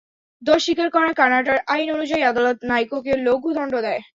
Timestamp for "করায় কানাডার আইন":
0.89-1.87